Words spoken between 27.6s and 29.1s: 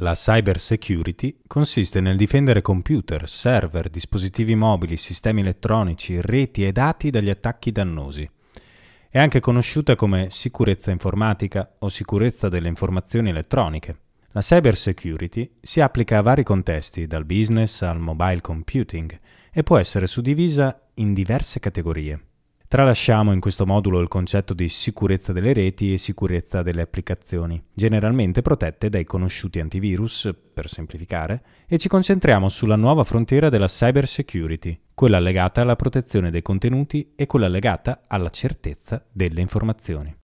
generalmente protette dai